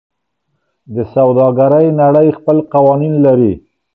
د 0.95 0.97
سوداګرۍ 1.13 1.87
نړۍ 2.01 2.27
خپل 2.37 2.57
قوانین 2.73 3.13
لري. 3.25 3.53